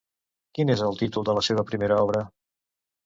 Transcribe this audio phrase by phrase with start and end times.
[0.57, 2.25] Quin és el títol de la seva primera obra?